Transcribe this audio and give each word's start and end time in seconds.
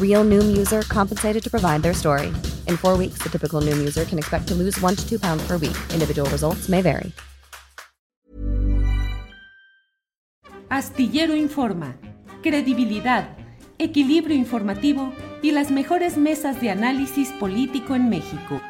Real 0.00 0.22
Noom 0.24 0.54
user 0.54 0.82
compensated 0.82 1.42
to 1.42 1.50
provide 1.50 1.82
their 1.82 1.94
story. 1.94 2.28
In 2.68 2.76
four 2.76 2.96
weeks, 2.96 3.18
the 3.22 3.30
typical 3.30 3.60
Noom 3.60 3.78
user 3.80 4.04
can 4.04 4.18
expect 4.18 4.46
to 4.48 4.54
lose 4.54 4.78
one 4.80 4.94
to 4.94 5.08
two 5.08 5.18
pounds 5.18 5.42
per 5.48 5.56
week. 5.56 5.76
Individual 5.92 6.28
results 6.30 6.68
may 6.68 6.82
vary. 6.82 7.12
Astillero 10.70 11.36
Informa, 11.36 11.96
credibilidad, 12.42 13.36
equilibrio 13.78 14.34
informativo 14.34 15.12
y 15.42 15.50
las 15.50 15.70
mejores 15.70 16.16
mesas 16.16 16.62
de 16.62 16.70
análisis 16.70 17.30
político 17.32 17.94
en 17.94 18.08
México. 18.08 18.60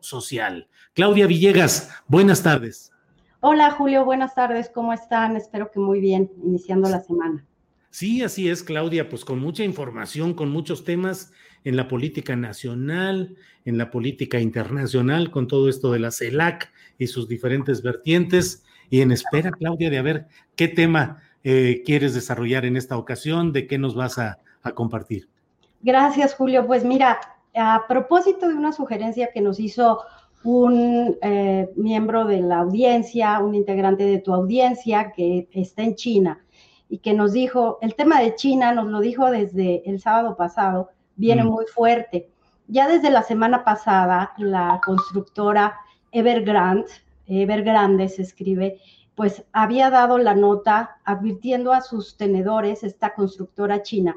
Social. 0.00 0.68
Claudia 0.94 1.26
Villegas, 1.26 1.90
buenas 2.06 2.42
tardes. 2.42 2.90
Hola 3.40 3.70
Julio, 3.70 4.04
buenas 4.04 4.34
tardes, 4.34 4.70
¿cómo 4.70 4.92
están? 4.92 5.36
Espero 5.36 5.70
que 5.70 5.80
muy 5.80 6.00
bien, 6.00 6.30
iniciando 6.44 6.88
la 6.88 7.00
semana. 7.00 7.44
Sí, 7.92 8.22
así 8.22 8.48
es, 8.48 8.62
Claudia, 8.62 9.10
pues 9.10 9.22
con 9.22 9.38
mucha 9.38 9.64
información, 9.64 10.32
con 10.32 10.50
muchos 10.50 10.82
temas 10.82 11.30
en 11.62 11.76
la 11.76 11.88
política 11.88 12.34
nacional, 12.36 13.36
en 13.66 13.76
la 13.76 13.90
política 13.90 14.40
internacional, 14.40 15.30
con 15.30 15.46
todo 15.46 15.68
esto 15.68 15.92
de 15.92 15.98
la 15.98 16.10
CELAC 16.10 16.72
y 16.96 17.08
sus 17.08 17.28
diferentes 17.28 17.82
vertientes. 17.82 18.64
Y 18.88 19.02
en 19.02 19.12
espera, 19.12 19.50
Claudia, 19.50 19.90
de 19.90 19.98
a 19.98 20.02
ver 20.02 20.26
qué 20.56 20.68
tema 20.68 21.18
eh, 21.44 21.82
quieres 21.84 22.14
desarrollar 22.14 22.64
en 22.64 22.78
esta 22.78 22.96
ocasión, 22.96 23.52
de 23.52 23.66
qué 23.66 23.76
nos 23.76 23.94
vas 23.94 24.18
a, 24.18 24.38
compartir. 24.74 25.28
Gracias, 25.82 26.34
Julio. 26.34 26.66
Pues 26.66 26.86
mira, 26.86 27.20
a 27.54 27.84
propósito 27.86 28.48
de 28.48 28.54
una 28.54 28.72
sugerencia 28.72 29.28
que 29.34 29.42
nos 29.42 29.60
hizo 29.60 29.98
un 30.44 31.18
eh, 31.20 31.68
miembro 31.76 32.24
de 32.24 32.40
la 32.40 32.60
audiencia, 32.60 33.38
un 33.40 33.54
integrante 33.54 34.04
de 34.04 34.18
tu 34.18 34.32
audiencia 34.32 35.12
que 35.14 35.46
está 35.52 35.82
en 35.82 35.94
China 35.94 36.42
y 36.92 36.98
que 36.98 37.14
nos 37.14 37.32
dijo, 37.32 37.78
el 37.80 37.94
tema 37.94 38.20
de 38.20 38.34
China 38.34 38.74
nos 38.74 38.86
lo 38.88 39.00
dijo 39.00 39.30
desde 39.30 39.82
el 39.88 39.98
sábado 39.98 40.36
pasado, 40.36 40.90
viene 41.16 41.42
mm. 41.42 41.46
muy 41.46 41.64
fuerte. 41.64 42.28
Ya 42.68 42.86
desde 42.86 43.08
la 43.08 43.22
semana 43.22 43.64
pasada, 43.64 44.34
la 44.36 44.78
constructora 44.84 45.74
Evergrande, 46.10 46.84
Evergrande 47.26 48.10
se 48.10 48.20
escribe, 48.20 48.78
pues 49.14 49.42
había 49.54 49.88
dado 49.88 50.18
la 50.18 50.34
nota 50.34 50.98
advirtiendo 51.04 51.72
a 51.72 51.80
sus 51.80 52.18
tenedores, 52.18 52.84
esta 52.84 53.14
constructora 53.14 53.82
china, 53.82 54.14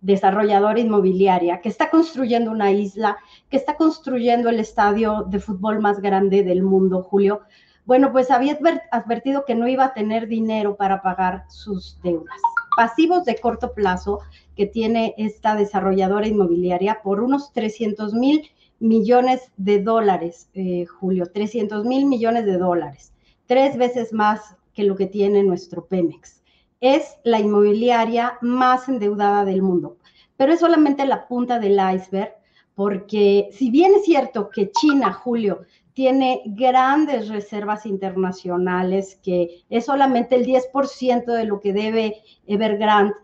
desarrolladora 0.00 0.80
inmobiliaria 0.80 1.60
que 1.60 1.68
está 1.68 1.90
construyendo 1.90 2.50
una 2.50 2.72
isla, 2.72 3.18
que 3.50 3.58
está 3.58 3.76
construyendo 3.76 4.48
el 4.48 4.60
estadio 4.60 5.26
de 5.28 5.40
fútbol 5.40 5.78
más 5.80 6.00
grande 6.00 6.42
del 6.42 6.62
mundo, 6.62 7.02
Julio. 7.02 7.42
Bueno, 7.84 8.12
pues 8.12 8.30
había 8.30 8.58
advertido 8.90 9.44
que 9.44 9.54
no 9.54 9.68
iba 9.68 9.84
a 9.84 9.94
tener 9.94 10.26
dinero 10.26 10.76
para 10.76 11.02
pagar 11.02 11.44
sus 11.48 11.98
deudas. 12.02 12.40
Pasivos 12.76 13.24
de 13.24 13.36
corto 13.36 13.72
plazo 13.74 14.20
que 14.56 14.66
tiene 14.66 15.14
esta 15.18 15.54
desarrolladora 15.54 16.26
inmobiliaria 16.26 17.00
por 17.02 17.20
unos 17.20 17.52
300 17.52 18.14
mil 18.14 18.50
millones 18.80 19.52
de 19.56 19.80
dólares, 19.80 20.48
eh, 20.54 20.86
Julio, 20.86 21.26
300 21.32 21.84
mil 21.84 22.06
millones 22.06 22.46
de 22.46 22.58
dólares, 22.58 23.12
tres 23.46 23.76
veces 23.76 24.12
más 24.12 24.56
que 24.72 24.84
lo 24.84 24.96
que 24.96 25.06
tiene 25.06 25.42
nuestro 25.42 25.86
Pemex 25.86 26.44
es 26.84 27.16
la 27.24 27.40
inmobiliaria 27.40 28.36
más 28.42 28.90
endeudada 28.90 29.46
del 29.46 29.62
mundo. 29.62 29.96
Pero 30.36 30.52
es 30.52 30.60
solamente 30.60 31.06
la 31.06 31.26
punta 31.26 31.58
del 31.58 31.80
iceberg, 31.94 32.34
porque 32.74 33.48
si 33.52 33.70
bien 33.70 33.94
es 33.94 34.04
cierto 34.04 34.50
que 34.50 34.70
China, 34.70 35.10
Julio, 35.10 35.62
tiene 35.94 36.42
grandes 36.46 37.28
reservas 37.28 37.86
internacionales, 37.86 39.18
que 39.22 39.62
es 39.70 39.86
solamente 39.86 40.34
el 40.34 40.44
10% 40.44 41.24
de 41.24 41.44
lo 41.44 41.60
que 41.60 41.72
debe 41.72 42.22
Evergrande, 42.46 43.14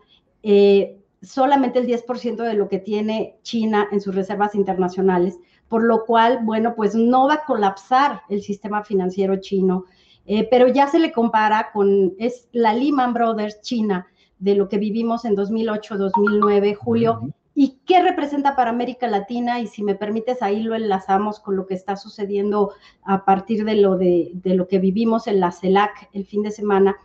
eh, 0.41 0.97
solamente 1.21 1.79
el 1.79 1.85
10% 1.85 2.37
de 2.37 2.53
lo 2.55 2.67
que 2.67 2.79
tiene 2.79 3.37
China 3.43 3.87
en 3.91 4.01
sus 4.01 4.15
reservas 4.15 4.55
internacionales, 4.55 5.37
por 5.67 5.83
lo 5.83 6.05
cual, 6.05 6.39
bueno, 6.43 6.73
pues 6.75 6.95
no 6.95 7.27
va 7.27 7.35
a 7.35 7.45
colapsar 7.45 8.21
el 8.29 8.41
sistema 8.41 8.83
financiero 8.83 9.35
chino 9.35 9.85
eh, 10.25 10.47
pero 10.49 10.67
ya 10.67 10.87
se 10.87 10.99
le 10.99 11.11
compara 11.11 11.71
con, 11.73 12.13
es 12.17 12.47
la 12.51 12.73
Lehman 12.73 13.13
Brothers 13.13 13.61
China 13.61 14.07
de 14.39 14.55
lo 14.55 14.69
que 14.69 14.77
vivimos 14.77 15.25
en 15.25 15.35
2008, 15.35 15.97
2009, 15.97 16.75
Julio. 16.75 17.33
¿Y 17.53 17.79
qué 17.85 18.01
representa 18.01 18.55
para 18.55 18.69
América 18.69 19.07
Latina? 19.07 19.59
Y 19.59 19.67
si 19.67 19.83
me 19.83 19.95
permites, 19.95 20.41
ahí 20.41 20.63
lo 20.63 20.75
enlazamos 20.75 21.39
con 21.39 21.55
lo 21.57 21.65
que 21.65 21.73
está 21.73 21.97
sucediendo 21.97 22.73
a 23.03 23.25
partir 23.25 23.65
de 23.65 23.75
lo, 23.75 23.97
de, 23.97 24.31
lo 24.43 24.67
que 24.67 24.79
vivimos 24.79 25.27
en 25.27 25.39
la 25.39 25.51
CELAC 25.51 26.09
el 26.13 26.25
fin 26.25 26.43
de 26.43 26.51
semana. 26.51 26.97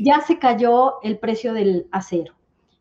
Ya 0.00 0.20
se 0.20 0.38
cayó 0.38 1.00
el 1.02 1.18
precio 1.18 1.52
del 1.52 1.86
acero. 1.90 2.34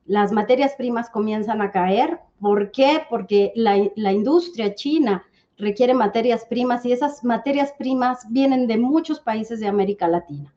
Las 0.06 0.32
materias 0.32 0.74
primas 0.78 1.10
comienzan 1.10 1.62
a 1.62 1.72
caer. 1.72 2.20
¿Por 2.40 2.72
qué? 2.72 3.02
Porque 3.10 3.52
la, 3.56 3.90
la 3.96 4.12
industria 4.12 4.74
china 4.74 5.24
requiere 5.58 5.94
materias 5.94 6.46
primas 6.46 6.86
y 6.86 6.94
esas 6.94 7.24
materias 7.24 7.74
primas 7.78 8.26
vienen 8.30 8.68
de 8.68 8.78
muchos 8.78 9.20
países 9.20 9.60
de 9.60 9.68
América 9.68 10.08
Latina. 10.08 10.54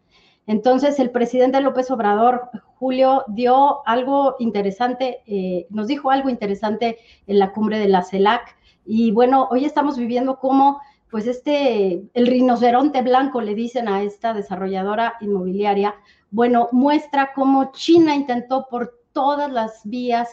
Entonces, 0.46 0.98
el 0.98 1.10
presidente 1.10 1.60
López 1.60 1.90
Obrador, 1.90 2.50
Julio, 2.82 3.22
dio 3.28 3.86
algo 3.86 4.34
interesante, 4.40 5.22
eh, 5.28 5.68
nos 5.70 5.86
dijo 5.86 6.10
algo 6.10 6.28
interesante 6.28 6.98
en 7.28 7.38
la 7.38 7.52
cumbre 7.52 7.78
de 7.78 7.86
la 7.86 8.02
CELAC. 8.02 8.56
Y 8.84 9.12
bueno, 9.12 9.46
hoy 9.52 9.64
estamos 9.64 9.96
viviendo 9.96 10.40
como, 10.40 10.80
pues 11.08 11.28
este, 11.28 12.02
el 12.12 12.26
rinoceronte 12.26 13.00
blanco, 13.02 13.40
le 13.40 13.54
dicen 13.54 13.86
a 13.86 14.02
esta 14.02 14.34
desarrolladora 14.34 15.14
inmobiliaria, 15.20 15.94
bueno, 16.32 16.70
muestra 16.72 17.30
cómo 17.36 17.70
China 17.70 18.16
intentó 18.16 18.66
por 18.68 18.98
todas 19.12 19.48
las 19.52 19.82
vías 19.84 20.30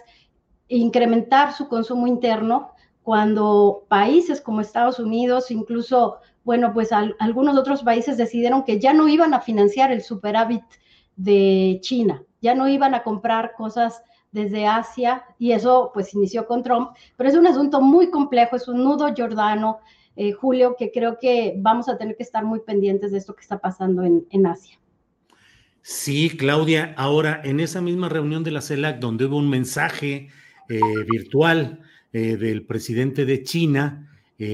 incrementar 0.70 1.54
su 1.54 1.68
consumo 1.68 2.08
interno, 2.08 2.72
cuando 3.04 3.86
países 3.90 4.42
como 4.42 4.62
Estados 4.62 4.98
Unidos, 4.98 5.52
incluso, 5.52 6.18
bueno, 6.44 6.74
pues 6.74 6.90
algunos 6.92 7.56
otros 7.56 7.84
países 7.84 8.18
decidieron 8.18 8.64
que 8.64 8.80
ya 8.80 8.92
no 8.92 9.08
iban 9.08 9.36
a 9.36 9.40
financiar 9.40 9.92
el 9.92 10.02
superávit 10.02 10.64
de 11.16 11.78
China, 11.82 12.24
ya 12.42 12.56
no 12.56 12.68
iban 12.68 12.94
a 12.94 13.04
comprar 13.04 13.54
cosas 13.56 14.02
desde 14.32 14.68
Asia 14.68 15.24
y 15.38 15.52
eso 15.52 15.92
pues 15.94 16.14
inició 16.14 16.46
con 16.46 16.64
Trump, 16.64 16.92
pero 17.18 17.30
es 17.30 17.36
un 17.36 17.48
asunto 17.48 17.82
muy 17.82 18.10
complejo, 18.10 18.56
es 18.56 18.68
un 18.68 18.84
nudo 18.84 19.14
jordano, 19.16 19.80
eh, 20.16 20.34
Julio, 20.34 20.76
que 20.78 20.92
creo 20.92 21.18
que 21.20 21.56
vamos 21.58 21.90
a 21.90 21.98
tener 21.98 22.16
que 22.16 22.24
estar 22.24 22.44
muy 22.44 22.60
pendientes 22.60 23.12
de 23.12 23.18
esto 23.18 23.36
que 23.36 23.42
está 23.42 23.58
pasando 23.58 24.04
en, 24.04 24.46
Asia. 24.46 24.78
Sí, 25.82 26.30
Claudia, 26.38 26.94
ahora 26.98 27.42
en 27.44 27.60
esa 27.60 27.82
misma 27.82 28.10
reunión 28.10 28.44
de 28.44 28.52
la 28.52 28.62
CELAC 28.62 29.00
donde 29.00 29.26
hubo 29.26 29.38
un 29.38 29.50
mensaje 29.50 30.28
eh, 30.68 30.80
virtual 31.10 31.80
eh, 32.12 32.38
del 32.38 32.66
presidente 32.66 33.26
de 33.26 33.44
China 33.44 34.06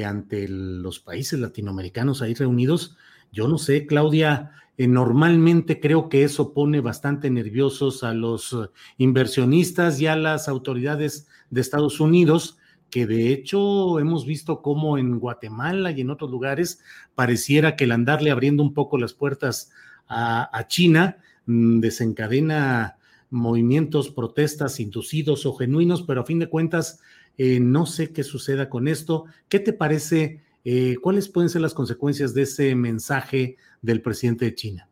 ante 0.03 0.47
los 0.47 0.99
países 0.99 1.39
latinoamericanos 1.39 2.23
ahí 2.23 2.33
reunidos. 2.33 2.97
Yo 3.31 3.47
no 3.47 3.59
sé, 3.59 3.85
Claudia, 3.85 4.51
eh, 4.77 4.87
normalmente 4.87 5.79
creo 5.79 6.09
que 6.09 6.23
eso 6.23 6.53
pone 6.53 6.81
bastante 6.81 7.29
nerviosos 7.29 8.03
a 8.03 8.13
los 8.13 8.55
inversionistas 8.97 9.99
y 10.01 10.07
a 10.07 10.15
las 10.15 10.47
autoridades 10.47 11.27
de 11.49 11.61
Estados 11.61 11.99
Unidos, 11.99 12.57
que 12.89 13.07
de 13.07 13.31
hecho 13.31 13.99
hemos 13.99 14.25
visto 14.25 14.61
cómo 14.61 14.97
en 14.97 15.19
Guatemala 15.19 15.91
y 15.91 16.01
en 16.01 16.09
otros 16.09 16.29
lugares 16.29 16.81
pareciera 17.15 17.75
que 17.75 17.85
el 17.85 17.91
andarle 17.91 18.31
abriendo 18.31 18.63
un 18.63 18.73
poco 18.73 18.97
las 18.97 19.13
puertas 19.13 19.71
a, 20.07 20.65
China 20.67 21.17
mm, 21.45 21.79
desencadena 21.79 22.97
movimientos, 23.29 24.09
protestas 24.09 24.79
inducidos 24.79 25.45
o 25.45 25.53
genuinos, 25.55 26.03
pero 26.03 26.21
a 26.21 26.25
fin 26.25 26.39
de 26.39 26.47
cuentas 26.47 26.99
Eh, 27.37 27.59
no 27.59 27.85
sé 27.85 28.11
qué 28.13 28.23
suceda 28.23 28.69
con 28.69 28.87
esto. 28.87 29.25
¿Qué 29.49 29.59
te 29.59 29.73
parece? 29.73 30.41
Eh, 30.67 30.95
¿Cuáles 31.01 31.29
pueden 31.29 31.49
ser 31.49 31.61
las 31.61 31.75
consecuencias 31.75 32.33
de 32.33 32.41
ese 32.41 32.73
mensaje 32.73 33.55
del 33.83 34.01
presidente 34.01 34.45
de 34.45 34.55
China? 34.55 34.89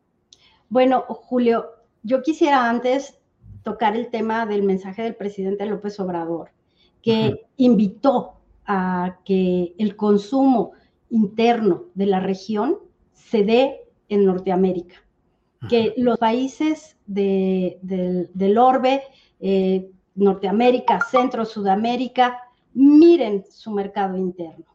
Bueno, 0.68 1.04
Julio, 1.08 1.66
yo 2.04 2.22
quisiera 2.22 2.70
antes 2.70 3.18
tocar 3.64 3.96
el 3.96 4.08
tema 4.08 4.46
del 4.46 4.62
mensaje 4.62 5.02
del 5.02 5.16
presidente 5.16 5.66
López 5.66 5.98
Obrador, 5.98 6.50
que 7.02 7.46
invitó 7.56 8.34
a 8.66 9.18
que 9.24 9.74
el 9.76 9.96
consumo 9.96 10.72
interno 11.10 11.86
de 11.94 12.06
la 12.06 12.20
región 12.20 12.78
se 13.12 13.42
dé 13.42 13.80
en 14.08 14.24
Norteamérica, 14.24 14.96
que 15.68 15.94
los 15.96 16.18
países 16.18 16.96
del, 17.06 18.58
orbe, 18.58 19.02
eh, 19.40 19.90
Norteamérica, 20.14 21.00
Centro, 21.10 21.44
Sudamérica, 21.44 22.38
miren 22.74 23.44
su 23.50 23.70
mercado 23.70 24.16
interno, 24.16 24.66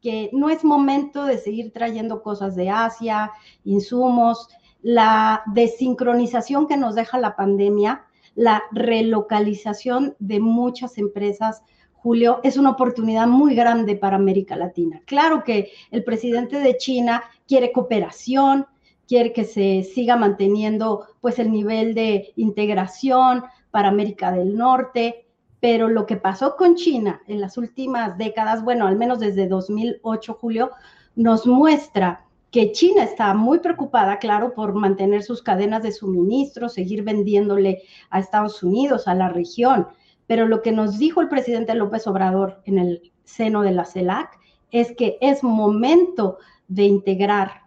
que 0.00 0.30
no 0.32 0.50
es 0.50 0.64
momento 0.64 1.24
de 1.24 1.38
seguir 1.38 1.72
trayendo 1.72 2.22
cosas 2.22 2.54
de 2.54 2.70
Asia, 2.70 3.32
insumos, 3.64 4.48
la 4.82 5.42
desincronización 5.46 6.66
que 6.66 6.76
nos 6.76 6.94
deja 6.94 7.18
la 7.18 7.36
pandemia, 7.36 8.04
la 8.34 8.62
relocalización 8.70 10.14
de 10.20 10.38
muchas 10.40 10.98
empresas, 10.98 11.62
Julio, 11.92 12.38
es 12.44 12.56
una 12.56 12.70
oportunidad 12.70 13.26
muy 13.26 13.56
grande 13.56 13.96
para 13.96 14.16
América 14.16 14.54
Latina. 14.54 15.02
Claro 15.04 15.42
que 15.42 15.72
el 15.90 16.04
presidente 16.04 16.60
de 16.60 16.76
China 16.76 17.24
quiere 17.48 17.72
cooperación, 17.72 18.66
quiere 19.08 19.32
que 19.32 19.44
se 19.44 19.82
siga 19.82 20.16
manteniendo 20.16 21.06
pues 21.20 21.40
el 21.40 21.50
nivel 21.50 21.94
de 21.94 22.32
integración 22.36 23.42
para 23.72 23.88
América 23.88 24.30
del 24.30 24.56
Norte, 24.56 25.26
pero 25.60 25.88
lo 25.88 26.06
que 26.06 26.16
pasó 26.16 26.56
con 26.56 26.76
China 26.76 27.20
en 27.26 27.40
las 27.40 27.58
últimas 27.58 28.16
décadas, 28.16 28.62
bueno, 28.62 28.86
al 28.86 28.96
menos 28.96 29.18
desde 29.18 29.48
2008, 29.48 30.34
Julio, 30.34 30.70
nos 31.16 31.46
muestra 31.46 32.24
que 32.50 32.72
China 32.72 33.04
está 33.04 33.34
muy 33.34 33.58
preocupada, 33.58 34.18
claro, 34.18 34.54
por 34.54 34.72
mantener 34.74 35.22
sus 35.22 35.42
cadenas 35.42 35.82
de 35.82 35.92
suministro, 35.92 36.68
seguir 36.68 37.02
vendiéndole 37.02 37.82
a 38.10 38.20
Estados 38.20 38.62
Unidos, 38.62 39.06
a 39.06 39.14
la 39.14 39.28
región. 39.28 39.88
Pero 40.26 40.46
lo 40.46 40.62
que 40.62 40.72
nos 40.72 40.98
dijo 40.98 41.20
el 41.20 41.28
presidente 41.28 41.74
López 41.74 42.06
Obrador 42.06 42.60
en 42.64 42.78
el 42.78 43.12
seno 43.24 43.62
de 43.62 43.72
la 43.72 43.84
CELAC 43.84 44.38
es 44.70 44.94
que 44.96 45.18
es 45.20 45.42
momento 45.42 46.38
de 46.68 46.84
integrar 46.84 47.62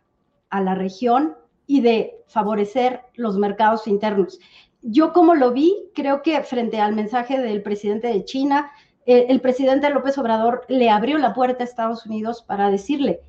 a 0.49 0.61
la 0.61 0.75
región 0.75 1.35
y 1.67 1.81
de 1.81 2.15
favorecer 2.27 3.01
los 3.15 3.37
mercados 3.37 3.87
internos. 3.87 4.39
Yo 4.81 5.13
como 5.13 5.36
lo 5.36 5.51
vi, 5.51 5.75
creo 5.94 6.22
que 6.22 6.42
frente 6.44 6.80
al 6.80 6.94
mensaje 6.94 7.39
del 7.39 7.62
presidente 7.62 8.07
de 8.07 8.25
China, 8.25 8.72
eh, 9.06 9.28
el 9.30 9.42
presidente 9.42 9.89
López 9.89 10.18
Obrador 10.18 10.66
le 10.68 10.89
abrió 10.89 11.18
la 11.18 11.33
puerta 11.33 11.63
a 11.63 11.68
Estados 11.68 12.06
Unidos 12.06 12.42
para 12.42 12.69
decirle, 12.69 13.22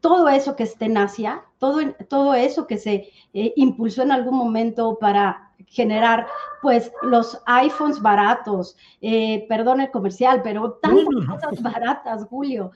todo 0.00 0.28
eso 0.28 0.56
que 0.56 0.62
esté 0.62 0.86
en 0.86 0.96
Asia, 0.96 1.42
todo, 1.58 1.80
todo 2.08 2.34
eso 2.34 2.66
que 2.66 2.78
se 2.78 3.10
eh, 3.34 3.52
impulsó 3.56 4.02
en 4.02 4.12
algún 4.12 4.36
momento 4.36 4.98
para 4.98 5.50
generar 5.66 6.26
pues 6.62 6.90
los 7.02 7.40
iPhones 7.46 8.00
baratos, 8.00 8.76
eh, 9.00 9.46
perdón 9.48 9.80
el 9.80 9.90
comercial, 9.90 10.40
pero 10.42 10.72
tantas 10.82 11.04
cosas 11.26 11.62
baratas, 11.62 12.26
Julio, 12.28 12.72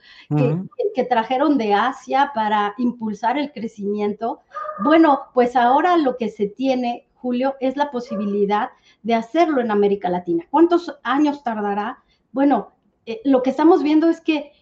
que, 0.94 1.04
trajeron 1.04 1.58
de 1.58 1.74
Asia 1.74 2.30
para 2.34 2.74
impulsar 2.78 3.36
el 3.36 3.52
crecimiento. 3.52 4.40
Bueno, 4.82 5.22
pues 5.34 5.56
ahora 5.56 5.96
lo 5.96 6.16
que 6.16 6.28
se 6.28 6.46
tiene, 6.46 7.08
Julio, 7.24 7.54
es 7.58 7.74
la 7.78 7.90
posibilidad 7.90 8.68
de 9.02 9.14
hacerlo 9.14 9.62
en 9.62 9.70
América 9.70 10.10
Latina. 10.10 10.44
¿Cuántos 10.50 10.94
años 11.02 11.42
tardará? 11.42 12.04
Bueno, 12.32 12.72
eh, 13.06 13.22
lo 13.24 13.42
que 13.42 13.48
estamos 13.48 13.82
viendo 13.82 14.10
es 14.10 14.20
que 14.20 14.52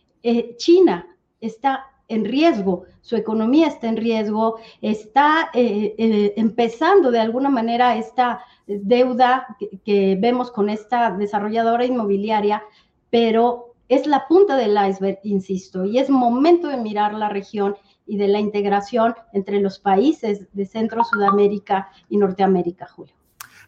China 0.59 1.05
está 1.41 1.93
en 2.13 2.25
riesgo, 2.25 2.85
su 3.01 3.17
economía 3.17 3.69
está 3.69 3.89
en 3.89 3.97
riesgo, 3.97 4.59
está 4.83 5.51
eh, 5.55 5.95
eh, 5.97 6.35
empezando 6.37 7.11
de 7.11 7.21
alguna 7.21 7.49
manera 7.49 7.97
esta 7.97 8.45
deuda 8.67 9.57
que, 9.85 10.17
vemos 10.21 10.51
con 10.51 10.69
esta 10.69 11.11
desarrolladora 11.11 11.85
inmobiliaria, 11.87 12.63
pero 13.11 13.75
es 13.89 14.07
la 14.07 14.27
punta 14.29 14.57
del 14.57 14.77
iceberg, 14.89 15.21
insisto, 15.25 15.85
y 15.85 15.99
es 15.99 16.11
momento 16.11 16.69
de 16.69 16.77
mirar 16.77 17.15
la 17.15 17.29
región 17.29 17.77
y 18.13 18.19
de 18.19 18.29
la 18.29 18.41
integración 18.41 19.15
entre 19.33 19.59
los 19.59 19.79
países 19.79 20.47
de 20.53 20.67
Centro, 20.67 21.03
Sudamérica 21.03 21.89
y 22.11 22.19
Norteamérica, 22.19 22.87
Julio. 22.87 23.15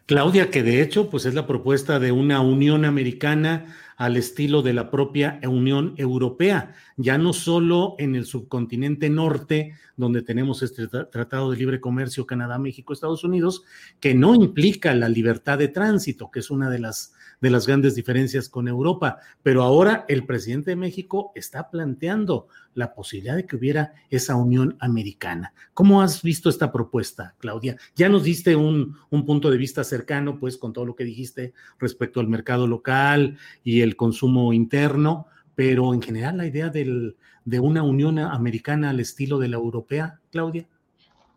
Claudia, 0.05 0.51
que 0.51 0.61
de 0.61 0.83
hecho, 0.83 1.09
pues 1.09 1.25
es 1.25 1.33
la 1.33 1.47
propuesta 1.47 1.97
de 1.97 2.11
una 2.11 2.41
Unión 2.41 2.85
Americana 2.85 3.75
al 3.97 4.17
estilo 4.17 4.61
de 4.61 4.73
la 4.73 4.91
propia 4.91 5.39
Unión 5.47 5.95
Europea, 5.97 6.75
ya 6.95 7.17
no 7.17 7.33
solo 7.33 7.95
en 7.97 8.13
el 8.13 8.27
subcontinente 8.27 9.09
norte, 9.09 9.73
donde 9.97 10.21
tenemos 10.21 10.61
este 10.61 10.87
Tratado 10.87 11.49
de 11.49 11.57
Libre 11.57 11.81
Comercio 11.81 12.27
Canadá, 12.27 12.59
México, 12.59 12.93
Estados 12.93 13.23
Unidos, 13.23 13.63
que 13.99 14.13
no 14.13 14.35
implica 14.35 14.93
la 14.93 15.09
libertad 15.09 15.57
de 15.57 15.69
tránsito, 15.69 16.29
que 16.29 16.41
es 16.41 16.51
una 16.51 16.69
de 16.69 16.77
las, 16.77 17.14
de 17.41 17.49
las 17.49 17.67
grandes 17.67 17.95
diferencias 17.95 18.49
con 18.49 18.67
Europa, 18.67 19.19
pero 19.43 19.63
ahora 19.63 20.05
el 20.07 20.25
presidente 20.25 20.71
de 20.71 20.75
México 20.75 21.31
está 21.35 21.69
planteando 21.69 22.47
la 22.73 22.93
posibilidad 22.93 23.35
de 23.35 23.45
que 23.45 23.55
hubiera 23.55 23.93
esa 24.09 24.35
Unión 24.35 24.75
Americana. 24.79 25.53
¿Cómo 25.73 26.01
has 26.01 26.21
visto 26.21 26.49
esta 26.49 26.71
propuesta, 26.71 27.35
Claudia? 27.37 27.77
Ya 27.95 28.09
nos 28.09 28.23
diste 28.23 28.55
un, 28.55 28.97
un 29.09 29.25
punto 29.25 29.49
de 29.49 29.57
vista 29.57 29.83
cercano, 29.83 30.39
pues, 30.39 30.57
con 30.57 30.73
todo 30.73 30.85
lo 30.85 30.95
que 30.95 31.03
dijiste 31.03 31.53
respecto 31.79 32.19
al 32.19 32.27
mercado 32.27 32.67
local 32.67 33.37
y 33.63 33.81
el 33.81 33.95
consumo 33.95 34.53
interno, 34.53 35.27
pero 35.55 35.93
en 35.93 36.01
general 36.01 36.37
la 36.37 36.47
idea 36.47 36.69
del, 36.69 37.15
de 37.45 37.59
una 37.59 37.83
Unión 37.83 38.19
Americana 38.19 38.89
al 38.89 38.99
estilo 38.99 39.39
de 39.39 39.47
la 39.47 39.55
europea, 39.55 40.19
Claudia. 40.31 40.67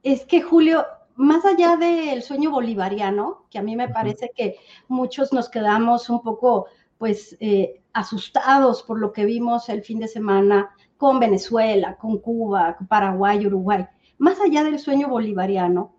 Es 0.03 0.25
que 0.25 0.43
Julio, 0.43 0.85
más 1.19 1.45
allá 1.45 1.77
del 1.77 2.23
sueño 2.23 2.53
bolivariano, 2.53 3.45
que 3.51 3.59
a 3.59 3.63
mí 3.63 3.75
me 3.75 3.89
parece 3.89 4.31
que 4.37 4.55
muchos 4.87 5.33
nos 5.33 5.49
quedamos 5.49 6.09
un 6.11 6.23
poco, 6.23 6.67
pues, 6.97 7.37
eh, 7.41 7.83
asustados 7.93 8.85
por 8.85 9.01
lo 9.01 9.13
que 9.13 9.25
vimos 9.25 9.69
el 9.69 9.83
fin 9.83 9.99
de 9.99 10.07
semana 10.07 10.71
con 10.97 11.19
Venezuela, 11.19 11.97
con 11.97 12.19
Cuba, 12.19 12.77
Paraguay, 12.89 13.45
Uruguay. 13.45 13.85
Más 14.19 14.41
allá 14.41 14.63
del 14.63 14.79
sueño 14.79 15.09
bolivariano, 15.09 15.93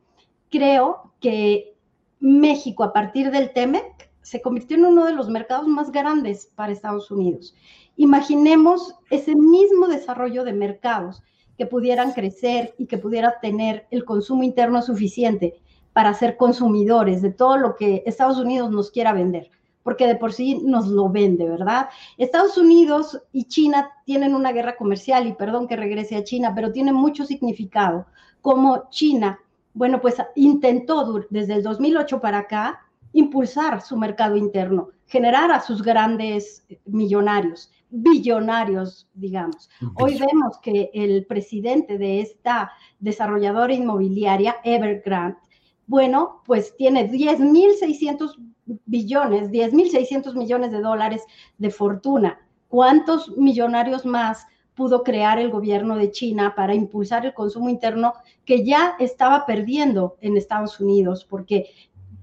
creo 0.49 1.11
que 1.19 1.75
México, 2.21 2.85
a 2.85 2.93
partir 2.93 3.29
del 3.29 3.51
TEMEC, 3.51 4.09
se 4.21 4.41
convirtió 4.41 4.77
en 4.77 4.85
uno 4.85 5.03
de 5.03 5.13
los 5.13 5.27
mercados 5.27 5.67
más 5.67 5.91
grandes 5.91 6.49
para 6.55 6.71
Estados 6.71 7.11
Unidos. 7.11 7.53
Imaginemos 7.97 8.95
ese 9.09 9.35
mismo 9.35 9.89
desarrollo 9.89 10.45
de 10.45 10.53
mercados 10.53 11.21
que 11.59 11.65
pudieran 11.65 12.13
crecer 12.13 12.73
y 12.77 12.85
que 12.85 12.97
pudiera 12.97 13.37
tener 13.41 13.85
el 13.91 14.05
consumo 14.05 14.43
interno 14.43 14.81
suficiente 14.81 15.59
para 15.91 16.13
ser 16.13 16.37
consumidores 16.37 17.21
de 17.21 17.33
todo 17.33 17.57
lo 17.57 17.75
que 17.75 18.01
Estados 18.05 18.37
Unidos 18.37 18.71
nos 18.71 18.91
quiera 18.91 19.11
vender, 19.11 19.51
porque 19.83 20.07
de 20.07 20.15
por 20.15 20.31
sí 20.31 20.61
nos 20.63 20.87
lo 20.87 21.09
vende, 21.09 21.49
¿verdad? 21.49 21.89
Estados 22.17 22.57
Unidos 22.57 23.21
y 23.33 23.43
China 23.43 23.91
tienen 24.05 24.35
una 24.35 24.53
guerra 24.53 24.77
comercial 24.77 25.27
y 25.27 25.33
perdón 25.33 25.67
que 25.67 25.75
regrese 25.75 26.15
a 26.15 26.23
China, 26.23 26.53
pero 26.55 26.71
tiene 26.71 26.93
mucho 26.93 27.25
significado, 27.25 28.05
como 28.39 28.87
China, 28.89 29.37
bueno, 29.73 29.99
pues 29.99 30.15
intentó 30.35 31.25
desde 31.29 31.55
el 31.55 31.63
2008 31.63 32.21
para 32.21 32.37
acá 32.37 32.79
impulsar 33.11 33.81
su 33.81 33.97
mercado 33.97 34.37
interno, 34.37 34.91
generar 35.07 35.51
a 35.51 35.59
sus 35.59 35.83
grandes 35.83 36.65
millonarios, 36.85 37.69
billonarios, 37.89 39.07
digamos. 39.13 39.69
Hoy 39.95 40.17
vemos 40.17 40.57
que 40.61 40.89
el 40.93 41.25
presidente 41.25 41.97
de 41.97 42.21
esta 42.21 42.71
desarrolladora 42.99 43.73
inmobiliaria, 43.73 44.57
Evergrande, 44.63 45.37
bueno, 45.87 46.43
pues 46.45 46.75
tiene 46.77 47.09
10.600 47.09 48.35
billones, 48.85 49.49
10.600 49.49 50.35
millones 50.35 50.71
de 50.71 50.81
dólares 50.81 51.23
de 51.57 51.71
fortuna. 51.71 52.39
¿Cuántos 52.67 53.35
millonarios 53.35 54.05
más 54.05 54.45
pudo 54.75 55.03
crear 55.03 55.39
el 55.39 55.49
gobierno 55.49 55.95
de 55.97 56.11
China 56.11 56.53
para 56.55 56.75
impulsar 56.75 57.25
el 57.25 57.33
consumo 57.33 57.69
interno 57.69 58.13
que 58.45 58.63
ya 58.63 58.95
estaba 58.99 59.47
perdiendo 59.47 60.17
en 60.21 60.37
Estados 60.37 60.79
Unidos? 60.79 61.25
Porque 61.27 61.71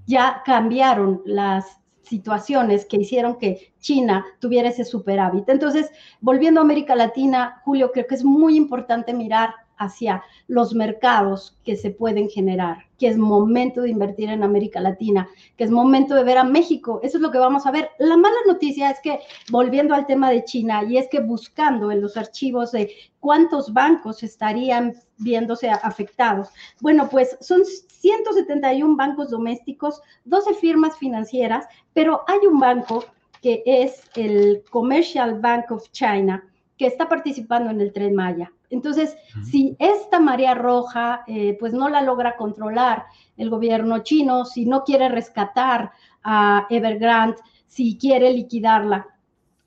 ya 0.05 0.41
cambiaron 0.45 1.21
las 1.25 1.81
situaciones 2.07 2.85
que 2.85 2.97
hicieron 2.97 3.37
que 3.37 3.73
China 3.79 4.25
tuviera 4.39 4.69
ese 4.69 4.85
superávit. 4.85 5.47
Entonces, 5.49 5.91
volviendo 6.21 6.59
a 6.59 6.63
América 6.63 6.95
Latina, 6.95 7.61
Julio, 7.63 7.91
creo 7.91 8.07
que 8.07 8.15
es 8.15 8.23
muy 8.23 8.55
importante 8.55 9.13
mirar 9.13 9.53
hacia 9.77 10.23
los 10.47 10.73
mercados 10.73 11.57
que 11.63 11.75
se 11.75 11.91
pueden 11.91 12.29
generar, 12.29 12.85
que 12.97 13.07
es 13.07 13.17
momento 13.17 13.81
de 13.81 13.89
invertir 13.89 14.29
en 14.29 14.43
América 14.43 14.79
Latina, 14.79 15.27
que 15.55 15.63
es 15.63 15.71
momento 15.71 16.15
de 16.15 16.23
ver 16.23 16.37
a 16.37 16.43
México. 16.43 16.99
Eso 17.03 17.17
es 17.17 17.21
lo 17.21 17.31
que 17.31 17.37
vamos 17.37 17.65
a 17.65 17.71
ver. 17.71 17.89
La 17.99 18.17
mala 18.17 18.35
noticia 18.47 18.89
es 18.89 18.99
que, 19.01 19.19
volviendo 19.49 19.93
al 19.93 20.05
tema 20.05 20.29
de 20.29 20.43
China, 20.43 20.83
y 20.83 20.97
es 20.97 21.07
que 21.09 21.19
buscando 21.19 21.91
en 21.91 22.01
los 22.01 22.17
archivos 22.17 22.71
de 22.71 22.91
cuántos 23.19 23.73
bancos 23.73 24.23
estarían 24.23 24.95
viéndose 25.17 25.69
afectados, 25.69 26.49
bueno, 26.81 27.07
pues 27.09 27.37
son 27.41 27.63
171 27.65 28.95
bancos 28.95 29.29
domésticos, 29.29 30.01
12 30.25 30.53
firmas 30.55 30.97
financieras, 30.97 31.65
pero 31.93 32.23
hay 32.27 32.39
un 32.47 32.59
banco 32.59 33.05
que 33.41 33.63
es 33.65 34.01
el 34.15 34.63
Commercial 34.69 35.39
Bank 35.39 35.71
of 35.71 35.89
China, 35.91 36.43
que 36.77 36.87
está 36.87 37.07
participando 37.09 37.71
en 37.71 37.81
el 37.81 37.91
tren 37.91 38.15
Maya. 38.15 38.51
Entonces, 38.69 39.15
si 39.49 39.75
esta 39.79 40.19
marea 40.19 40.53
roja, 40.53 41.23
eh, 41.27 41.55
pues 41.59 41.73
no 41.73 41.87
la 41.87 42.01
logra 42.01 42.35
controlar 42.35 43.05
el 43.37 43.49
gobierno 43.49 43.99
chino, 43.99 44.43
si 44.45 44.65
no 44.65 44.83
quiere 44.83 45.07
rescatar 45.09 45.91
a 46.23 46.67
Evergrande, 46.69 47.37
si 47.67 47.97
quiere 47.97 48.31
liquidarla, 48.31 49.07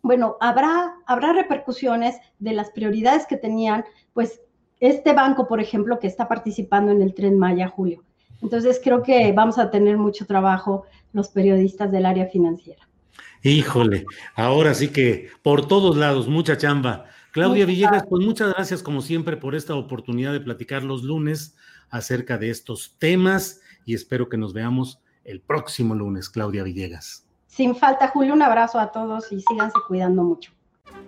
bueno, 0.03 0.37
habrá, 0.41 0.97
habrá 1.07 1.33
repercusiones 1.33 2.19
de 2.39 2.53
las 2.53 2.71
prioridades 2.71 3.27
que 3.27 3.37
tenían, 3.37 3.85
pues 4.13 4.41
este 4.81 5.13
banco, 5.13 5.47
por 5.47 5.61
ejemplo, 5.61 5.99
que 5.99 6.07
está 6.07 6.27
participando 6.27 6.91
en 6.93 7.03
el 7.03 7.15
tren 7.15 7.39
Maya, 7.39 7.69
Julio. 7.69 8.03
Entonces, 8.43 8.81
creo 8.83 9.03
que 9.03 9.33
vamos 9.33 9.59
a 9.59 9.71
tener 9.71 9.99
mucho 9.99 10.27
trabajo 10.27 10.85
los 11.13 11.29
periodistas 11.29 11.93
del 11.93 12.07
área 12.07 12.27
financiera. 12.27 12.89
Híjole, 13.43 14.05
ahora 14.35 14.75
sí 14.75 14.89
que 14.89 15.29
por 15.43 15.67
todos 15.67 15.97
lados, 15.97 16.29
mucha 16.29 16.57
chamba. 16.57 17.07
Claudia 17.33 17.65
Villegas, 17.65 18.05
pues 18.09 18.25
muchas 18.25 18.53
gracias 18.55 18.83
como 18.83 19.03
siempre 19.03 19.37
por 19.37 19.55
esta 19.55 19.75
oportunidad 19.75 20.33
de 20.33 20.41
platicar 20.41 20.83
los 20.83 21.05
lunes 21.05 21.57
acerca 21.89 22.39
de 22.39 22.51
estos 22.51 22.97
temas 22.99 23.61
y 23.85 23.95
espero 23.95 24.29
que 24.29 24.37
nos 24.37 24.53
veamos 24.53 25.01
el 25.25 25.41
próximo 25.41 25.95
lunes, 25.95 26.29
Claudia 26.29 26.63
Villegas. 26.63 27.27
Sin 27.47 27.75
falta, 27.77 28.09
Julio, 28.09 28.35
un 28.35 28.43
abrazo 28.43 28.79
a 28.79 28.91
todos 28.93 29.31
y 29.33 29.41
síganse 29.41 29.79
cuidando 29.87 30.23
mucho. 30.23 30.53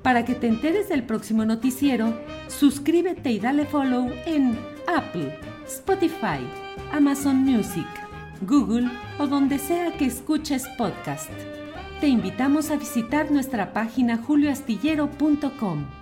Para 0.03 0.25
que 0.25 0.35
te 0.35 0.49
enteres 0.49 0.89
del 0.89 1.05
próximo 1.05 1.45
noticiero, 1.45 2.13
suscríbete 2.49 3.31
y 3.31 3.39
dale 3.39 3.67
follow 3.67 4.11
en 4.27 4.59
Apple, 4.87 5.39
Spotify, 5.67 6.41
Amazon 6.93 7.37
Music, 7.37 7.87
Google 8.43 8.91
o 9.19 9.27
donde 9.27 9.59
sea 9.59 9.97
que 9.97 10.07
escuches 10.07 10.67
podcast. 10.77 11.31
Te 12.01 12.09
invitamos 12.09 12.71
a 12.71 12.77
visitar 12.77 13.31
nuestra 13.31 13.73
página 13.73 14.19
julioastillero.com. 14.19 16.02